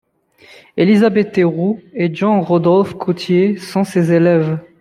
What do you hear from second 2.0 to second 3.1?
Jean-Rodolphe